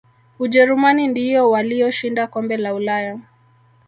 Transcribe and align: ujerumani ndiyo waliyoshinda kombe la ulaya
ujerumani 0.39 1.07
ndiyo 1.07 1.49
waliyoshinda 1.49 2.27
kombe 2.27 2.57
la 2.57 2.73
ulaya 2.73 3.19